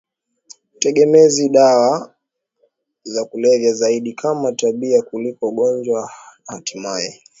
[0.75, 2.15] utegemezi dawa
[3.03, 7.21] za kulevya zaidi kama tabia kuliko ugonjwa na hatimaye